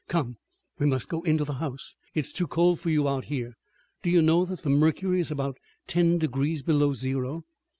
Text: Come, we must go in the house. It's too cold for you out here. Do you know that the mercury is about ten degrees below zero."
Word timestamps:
Come, 0.07 0.37
we 0.79 0.87
must 0.87 1.09
go 1.09 1.21
in 1.21 1.37
the 1.37 1.45
house. 1.53 1.95
It's 2.15 2.31
too 2.31 2.47
cold 2.47 2.79
for 2.79 2.89
you 2.89 3.07
out 3.07 3.25
here. 3.25 3.53
Do 4.01 4.09
you 4.09 4.23
know 4.23 4.45
that 4.45 4.63
the 4.63 4.69
mercury 4.71 5.19
is 5.19 5.29
about 5.29 5.59
ten 5.85 6.17
degrees 6.17 6.63
below 6.63 6.95
zero." 6.95 7.43